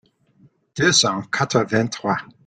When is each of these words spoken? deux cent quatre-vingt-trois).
deux 0.75 0.91
cent 0.93 1.21
quatre-vingt-trois). 1.31 2.17